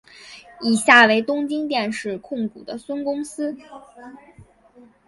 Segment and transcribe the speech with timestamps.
[0.61, 3.55] 以下为东京电视控股的孙公司。